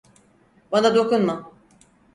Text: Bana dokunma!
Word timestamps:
Bana 0.71 0.95
dokunma! 0.95 1.51